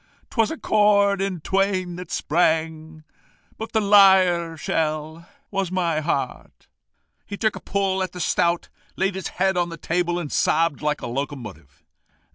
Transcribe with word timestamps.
'Twas 0.31 0.49
a 0.49 0.57
chord 0.57 1.21
in 1.21 1.39
twain 1.41 1.95
that 1.95 2.09
sprang 2.09 3.03
But 3.59 3.71
the 3.71 3.79
lyre 3.79 4.57
shell 4.57 5.29
was 5.51 5.71
my 5.71 5.99
heart.' 5.99 6.65
He 7.23 7.37
took 7.37 7.55
a 7.55 7.59
pull 7.59 8.01
at 8.01 8.11
the 8.11 8.19
stout, 8.19 8.69
laid 8.95 9.13
his 9.13 9.27
head 9.37 9.57
on 9.57 9.69
the 9.69 9.77
table, 9.77 10.17
and 10.17 10.31
sobbed 10.31 10.81
like 10.81 11.01
a 11.03 11.07
locomotive." 11.07 11.83